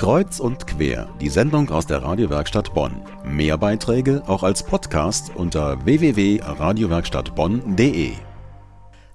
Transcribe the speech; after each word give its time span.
Kreuz 0.00 0.40
und 0.40 0.66
quer, 0.66 1.14
die 1.20 1.28
Sendung 1.28 1.68
aus 1.68 1.86
der 1.86 2.02
Radiowerkstatt 2.02 2.72
Bonn. 2.72 3.02
Mehr 3.22 3.58
Beiträge 3.58 4.22
auch 4.26 4.42
als 4.42 4.62
Podcast 4.62 5.30
unter 5.36 5.84
www.radiowerkstattbonn.de. 5.84 8.14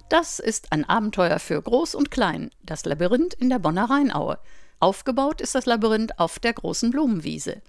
Das 0.08 0.38
ist 0.38 0.70
ein 0.70 0.88
Abenteuer 0.88 1.40
für 1.40 1.60
Groß 1.60 1.96
und 1.96 2.12
Klein, 2.12 2.52
das 2.62 2.84
Labyrinth 2.84 3.34
in 3.34 3.50
der 3.50 3.58
Bonner 3.58 3.90
Rheinaue. 3.90 4.38
Aufgebaut 4.78 5.40
ist 5.40 5.56
das 5.56 5.66
Labyrinth 5.66 6.20
auf 6.20 6.38
der 6.38 6.52
großen 6.52 6.92
Blumenwiese. 6.92 7.62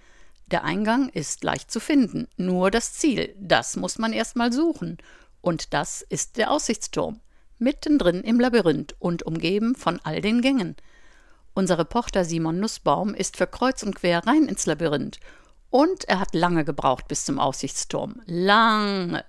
Der 0.52 0.62
Eingang 0.62 1.08
ist 1.08 1.42
leicht 1.42 1.72
zu 1.72 1.80
finden, 1.80 2.28
nur 2.36 2.70
das 2.70 2.92
Ziel, 2.92 3.34
das 3.36 3.74
muss 3.74 3.98
man 3.98 4.12
erstmal 4.12 4.52
suchen. 4.52 4.96
Und 5.40 5.74
das 5.74 6.02
ist 6.02 6.36
der 6.36 6.52
Aussichtsturm, 6.52 7.18
mittendrin 7.58 8.20
im 8.20 8.38
Labyrinth 8.38 8.94
und 9.00 9.24
umgeben 9.24 9.74
von 9.74 9.98
all 10.04 10.20
den 10.20 10.40
Gängen. 10.40 10.76
Unser 11.58 11.76
Reporter 11.76 12.24
Simon 12.24 12.60
Nussbaum 12.60 13.14
ist 13.14 13.36
für 13.36 13.48
Kreuz 13.48 13.82
und 13.82 13.96
Quer 13.96 14.24
rein 14.24 14.46
ins 14.46 14.66
Labyrinth. 14.66 15.18
Und 15.70 16.04
er 16.04 16.20
hat 16.20 16.32
lange 16.32 16.64
gebraucht 16.64 17.08
bis 17.08 17.24
zum 17.24 17.40
Aussichtsturm. 17.40 18.22
Lange. 18.26 19.24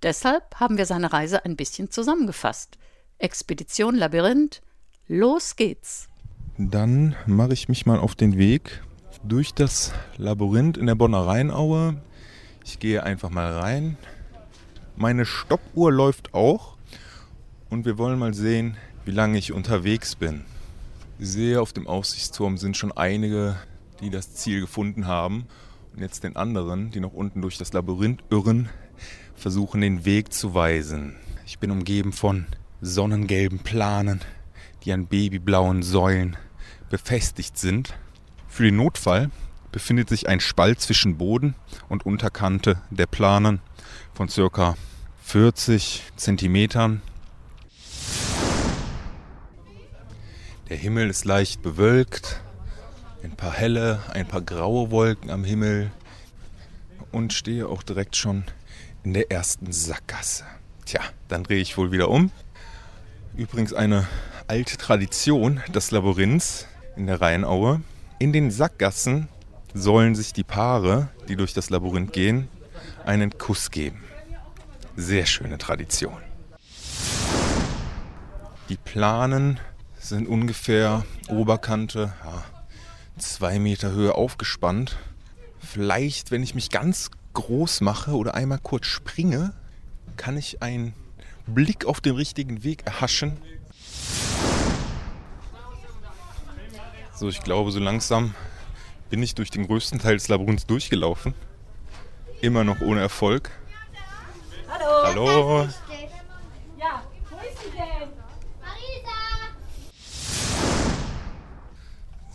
Deshalb 0.00 0.60
haben 0.60 0.78
wir 0.78 0.86
seine 0.86 1.12
Reise 1.12 1.44
ein 1.44 1.56
bisschen 1.56 1.90
zusammengefasst. 1.90 2.78
Expedition 3.18 3.96
Labyrinth, 3.96 4.62
los 5.08 5.56
geht's. 5.56 6.06
Dann 6.56 7.16
mache 7.26 7.52
ich 7.52 7.68
mich 7.68 7.84
mal 7.84 7.98
auf 7.98 8.14
den 8.14 8.38
Weg 8.38 8.80
durch 9.24 9.52
das 9.52 9.92
Labyrinth 10.18 10.76
in 10.76 10.86
der 10.86 10.94
Bonner 10.94 11.26
Rheinaue. 11.26 12.00
Ich 12.64 12.78
gehe 12.78 13.02
einfach 13.02 13.30
mal 13.30 13.58
rein. 13.58 13.96
Meine 14.94 15.26
Stoppuhr 15.26 15.90
läuft 15.90 16.32
auch 16.32 16.76
und 17.70 17.86
wir 17.86 17.98
wollen 17.98 18.20
mal 18.20 18.34
sehen, 18.34 18.76
wie 19.04 19.10
lange 19.10 19.36
ich 19.36 19.52
unterwegs 19.52 20.14
bin. 20.14 20.44
Sehe, 21.24 21.60
auf 21.60 21.72
dem 21.72 21.86
Aussichtsturm 21.86 22.58
sind 22.58 22.76
schon 22.76 22.90
einige, 22.90 23.56
die 24.00 24.10
das 24.10 24.34
Ziel 24.34 24.60
gefunden 24.60 25.06
haben 25.06 25.46
und 25.92 26.00
jetzt 26.00 26.24
den 26.24 26.34
anderen, 26.34 26.90
die 26.90 27.00
noch 27.00 27.12
unten 27.12 27.40
durch 27.42 27.58
das 27.58 27.72
Labyrinth 27.72 28.24
irren, 28.30 28.68
versuchen 29.36 29.80
den 29.80 30.04
Weg 30.04 30.32
zu 30.32 30.54
weisen. 30.54 31.14
Ich 31.46 31.60
bin 31.60 31.70
umgeben 31.70 32.12
von 32.12 32.46
sonnengelben 32.80 33.60
Planen, 33.60 34.20
die 34.84 34.92
an 34.92 35.06
babyblauen 35.06 35.82
Säulen 35.82 36.36
befestigt 36.90 37.56
sind. 37.56 37.94
Für 38.48 38.64
den 38.64 38.76
Notfall 38.76 39.30
befindet 39.70 40.08
sich 40.08 40.28
ein 40.28 40.40
Spalt 40.40 40.80
zwischen 40.80 41.18
Boden 41.18 41.54
und 41.88 42.04
Unterkante 42.04 42.80
der 42.90 43.06
Planen 43.06 43.60
von 44.12 44.28
ca. 44.28 44.74
40 45.22 46.02
Zentimetern 46.16 47.00
Der 50.72 50.80
Himmel 50.80 51.10
ist 51.10 51.26
leicht 51.26 51.60
bewölkt. 51.60 52.40
Ein 53.22 53.32
paar 53.32 53.52
helle, 53.52 54.00
ein 54.14 54.26
paar 54.26 54.40
graue 54.40 54.90
Wolken 54.90 55.28
am 55.30 55.44
Himmel. 55.44 55.90
Und 57.10 57.34
stehe 57.34 57.68
auch 57.68 57.82
direkt 57.82 58.16
schon 58.16 58.44
in 59.04 59.12
der 59.12 59.30
ersten 59.30 59.70
Sackgasse. 59.70 60.44
Tja, 60.86 61.02
dann 61.28 61.44
drehe 61.44 61.60
ich 61.60 61.76
wohl 61.76 61.92
wieder 61.92 62.08
um. 62.08 62.30
Übrigens 63.36 63.74
eine 63.74 64.08
alte 64.46 64.78
Tradition 64.78 65.60
des 65.74 65.90
Labyrinths 65.90 66.66
in 66.96 67.06
der 67.06 67.20
Rheinaue. 67.20 67.82
In 68.18 68.32
den 68.32 68.50
Sackgassen 68.50 69.28
sollen 69.74 70.14
sich 70.14 70.32
die 70.32 70.42
Paare, 70.42 71.08
die 71.28 71.36
durch 71.36 71.52
das 71.52 71.68
Labyrinth 71.68 72.14
gehen, 72.14 72.48
einen 73.04 73.36
Kuss 73.36 73.70
geben. 73.70 74.02
Sehr 74.96 75.26
schöne 75.26 75.58
Tradition. 75.58 76.16
Die 78.70 78.78
planen 78.78 79.60
sind 80.02 80.28
ungefähr 80.28 81.04
Oberkante 81.28 82.12
ja, 82.24 82.44
zwei 83.18 83.58
Meter 83.58 83.92
Höhe 83.92 84.14
aufgespannt. 84.14 84.96
Vielleicht, 85.60 86.30
wenn 86.30 86.42
ich 86.42 86.54
mich 86.54 86.70
ganz 86.70 87.10
groß 87.34 87.80
mache 87.80 88.12
oder 88.12 88.34
einmal 88.34 88.58
kurz 88.58 88.86
springe, 88.86 89.54
kann 90.16 90.36
ich 90.36 90.62
einen 90.62 90.92
Blick 91.46 91.86
auf 91.86 92.00
den 92.00 92.16
richtigen 92.16 92.64
Weg 92.64 92.84
erhaschen. 92.84 93.38
So, 97.14 97.28
ich 97.28 97.42
glaube, 97.42 97.70
so 97.70 97.78
langsam 97.78 98.34
bin 99.08 99.22
ich 99.22 99.34
durch 99.34 99.50
den 99.50 99.66
größten 99.66 100.00
Teil 100.00 100.14
des 100.14 100.28
Labyrinths 100.28 100.66
durchgelaufen. 100.66 101.34
Immer 102.40 102.64
noch 102.64 102.80
ohne 102.80 103.00
Erfolg. 103.00 103.50
Hallo. 104.68 105.28
Hallo. 105.28 105.68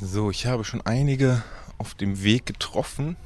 So, 0.09 0.31
ich 0.31 0.45
habe 0.45 0.63
schon 0.63 0.79
einige 0.85 1.43
auf 1.77 1.93
dem 1.93 2.23
Weg 2.23 2.45
getroffen, 2.45 3.17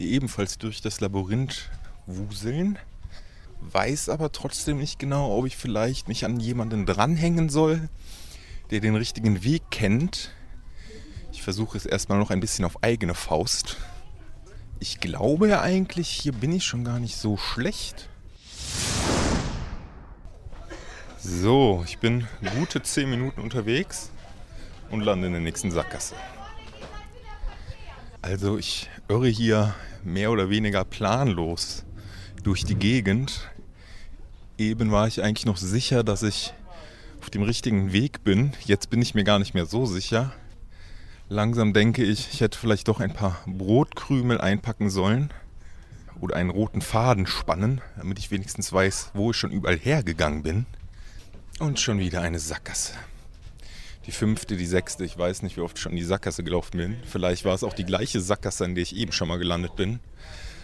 die 0.00 0.14
ebenfalls 0.14 0.58
durch 0.58 0.80
das 0.80 1.00
Labyrinth 1.00 1.70
wuseln. 2.06 2.76
Weiß 3.60 4.08
aber 4.08 4.32
trotzdem 4.32 4.78
nicht 4.78 4.98
genau, 4.98 5.38
ob 5.38 5.46
ich 5.46 5.56
vielleicht 5.56 6.08
mich 6.08 6.24
an 6.24 6.40
jemanden 6.40 6.86
dranhängen 6.86 7.48
soll, 7.48 7.88
der 8.72 8.80
den 8.80 8.96
richtigen 8.96 9.44
Weg 9.44 9.62
kennt. 9.70 10.32
Ich 11.32 11.42
versuche 11.42 11.78
es 11.78 11.86
erstmal 11.86 12.18
noch 12.18 12.32
ein 12.32 12.40
bisschen 12.40 12.64
auf 12.64 12.82
eigene 12.82 13.14
Faust. 13.14 13.76
Ich 14.80 14.98
glaube 14.98 15.48
ja 15.48 15.62
eigentlich, 15.62 16.08
hier 16.08 16.32
bin 16.32 16.50
ich 16.50 16.64
schon 16.64 16.82
gar 16.82 16.98
nicht 16.98 17.16
so 17.16 17.36
schlecht. 17.36 18.08
So, 21.20 21.84
ich 21.86 21.98
bin 21.98 22.26
gute 22.56 22.82
10 22.82 23.08
Minuten 23.08 23.40
unterwegs 23.40 24.10
und 24.90 25.00
lande 25.00 25.26
in 25.26 25.32
der 25.32 25.42
nächsten 25.42 25.70
Sackgasse. 25.70 26.14
Also 28.22 28.58
ich 28.58 28.88
irre 29.08 29.28
hier 29.28 29.74
mehr 30.04 30.30
oder 30.30 30.50
weniger 30.50 30.84
planlos 30.84 31.84
durch 32.42 32.64
die 32.64 32.74
Gegend. 32.74 33.48
Eben 34.56 34.90
war 34.90 35.06
ich 35.06 35.22
eigentlich 35.22 35.46
noch 35.46 35.56
sicher, 35.56 36.02
dass 36.02 36.22
ich 36.22 36.52
auf 37.20 37.30
dem 37.30 37.42
richtigen 37.42 37.92
Weg 37.92 38.24
bin. 38.24 38.52
Jetzt 38.64 38.90
bin 38.90 39.02
ich 39.02 39.14
mir 39.14 39.24
gar 39.24 39.38
nicht 39.38 39.54
mehr 39.54 39.66
so 39.66 39.86
sicher. 39.86 40.32
Langsam 41.28 41.72
denke 41.72 42.02
ich, 42.02 42.28
ich 42.32 42.40
hätte 42.40 42.58
vielleicht 42.58 42.88
doch 42.88 43.00
ein 43.00 43.12
paar 43.12 43.40
Brotkrümel 43.46 44.40
einpacken 44.40 44.90
sollen 44.90 45.30
oder 46.20 46.36
einen 46.36 46.50
roten 46.50 46.80
Faden 46.80 47.26
spannen, 47.26 47.80
damit 47.96 48.18
ich 48.18 48.30
wenigstens 48.30 48.72
weiß, 48.72 49.10
wo 49.14 49.30
ich 49.30 49.36
schon 49.36 49.52
überall 49.52 49.78
hergegangen 49.78 50.42
bin. 50.42 50.66
Und 51.60 51.78
schon 51.78 51.98
wieder 51.98 52.22
eine 52.22 52.38
Sackgasse 52.38 52.94
die 54.08 54.12
fünfte, 54.12 54.56
die 54.56 54.66
sechste. 54.66 55.04
Ich 55.04 55.18
weiß 55.18 55.42
nicht, 55.42 55.58
wie 55.58 55.60
oft 55.60 55.76
ich 55.76 55.82
schon 55.82 55.92
in 55.92 55.98
die 55.98 56.04
Sackgasse 56.04 56.42
gelaufen 56.42 56.78
bin. 56.78 56.96
Vielleicht 57.04 57.44
war 57.44 57.54
es 57.54 57.62
auch 57.62 57.74
die 57.74 57.84
gleiche 57.84 58.22
Sackgasse, 58.22 58.64
in 58.64 58.74
der 58.74 58.80
ich 58.80 58.96
eben 58.96 59.12
schon 59.12 59.28
mal 59.28 59.38
gelandet 59.38 59.76
bin. 59.76 60.00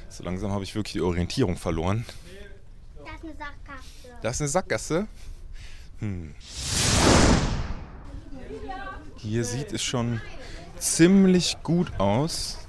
So 0.09 0.25
langsam 0.25 0.51
habe 0.51 0.65
ich 0.65 0.75
wirklich 0.75 0.95
die 0.95 1.03
Orientierung 1.03 1.59
verloren. 1.59 2.07
Das 3.05 3.17
ist 3.17 3.23
eine 3.23 3.33
Sackgasse. 3.37 4.19
Das 4.23 4.35
ist 4.37 4.41
eine 4.41 4.49
Sackgasse? 4.49 5.07
Hm. 5.99 6.35
Hier 9.17 9.45
sieht 9.45 9.75
es 9.75 9.83
schon 9.83 10.23
ziemlich 10.79 11.59
gut 11.63 11.93
aus. 12.01 12.67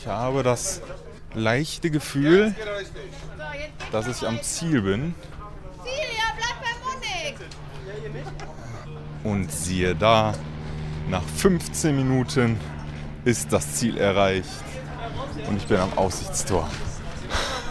Ich 0.00 0.06
habe 0.06 0.42
das 0.42 0.82
leichte 1.32 1.90
Gefühl, 1.90 2.54
dass 3.90 4.06
ich 4.06 4.28
am 4.28 4.42
Ziel 4.42 4.82
bin. 4.82 5.14
Und 9.24 9.50
siehe 9.52 9.94
da, 9.94 10.34
nach 11.08 11.22
15 11.22 11.94
Minuten 11.94 12.58
ist 13.24 13.52
das 13.52 13.74
Ziel 13.74 13.96
erreicht 13.96 14.48
und 15.48 15.56
ich 15.56 15.66
bin 15.66 15.78
am 15.78 15.96
Aussichtstor. 15.96 16.68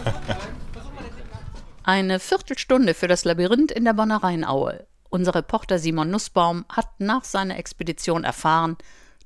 Eine 1.84 2.20
Viertelstunde 2.20 2.94
für 2.94 3.08
das 3.08 3.24
Labyrinth 3.24 3.72
in 3.72 3.84
der 3.84 3.92
Bonner 3.92 4.22
Rheinaue. 4.22 4.86
Unser 5.10 5.34
Reporter 5.34 5.78
Simon 5.78 6.10
Nussbaum 6.10 6.64
hat 6.68 6.88
nach 6.98 7.24
seiner 7.24 7.58
Expedition 7.58 8.24
erfahren, 8.24 8.76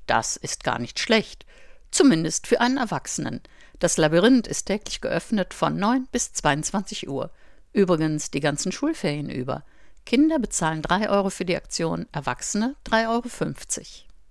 das 0.05 0.35
ist 0.37 0.63
gar 0.63 0.79
nicht 0.79 0.99
schlecht, 0.99 1.45
zumindest 1.91 2.47
für 2.47 2.59
einen 2.59 2.77
Erwachsenen. 2.77 3.41
Das 3.79 3.97
Labyrinth 3.97 4.47
ist 4.47 4.65
täglich 4.65 5.01
geöffnet 5.01 5.53
von 5.53 5.77
9 5.77 6.07
bis 6.11 6.33
22 6.33 7.07
Uhr. 7.07 7.29
Übrigens 7.73 8.31
die 8.31 8.39
ganzen 8.39 8.71
Schulferien 8.71 9.29
über. 9.29 9.63
Kinder 10.07 10.39
bezahlen 10.39 10.81
3 10.81 11.09
Euro 11.09 11.29
für 11.29 11.43
die 11.43 11.57
Aktion, 11.57 12.05
Erwachsene 12.13 12.77
3,50 12.85 13.07
Euro. 13.09 14.06